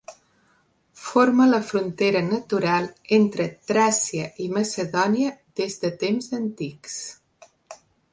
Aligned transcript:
Forma 1.07 1.45
la 1.49 1.57
frontera 1.65 2.23
natural 2.29 2.87
entre 3.17 3.45
Tràcia 3.71 4.31
i 4.45 4.47
Macedònia 4.55 5.35
des 5.61 5.77
de 5.85 5.93
temps 6.05 6.31
antics. 6.39 6.97